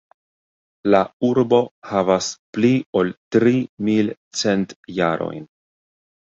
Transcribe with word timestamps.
La 0.95 1.01
urbo 1.27 1.59
havas 1.91 2.31
pli 2.57 2.73
ol 3.03 3.13
tri 3.37 3.55
mil 3.91 4.13
cent 4.43 4.77
jarojn. 4.99 5.49